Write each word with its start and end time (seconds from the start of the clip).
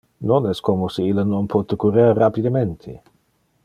Non 0.29 0.43
es 0.51 0.59
como 0.67 0.85
si 0.95 1.01
ille 1.09 1.23
non 1.33 1.49
pote 1.53 1.73
currer 1.83 2.11
rapidemente. 2.23 2.91